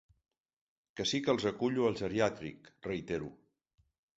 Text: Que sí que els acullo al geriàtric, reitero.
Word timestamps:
Que 1.01 1.05
sí 1.11 1.19
que 1.27 1.31
els 1.35 1.45
acullo 1.51 1.85
al 1.91 1.99
geriàtric, 2.01 2.73
reitero. 2.89 3.29